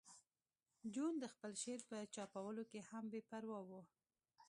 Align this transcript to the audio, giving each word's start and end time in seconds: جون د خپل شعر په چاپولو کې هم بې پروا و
جون 0.93 1.13
د 1.19 1.25
خپل 1.33 1.51
شعر 1.61 1.81
په 1.89 1.97
چاپولو 2.15 2.63
کې 2.71 2.79
هم 2.89 3.03
بې 3.11 3.21
پروا 3.29 3.59
و 3.69 3.71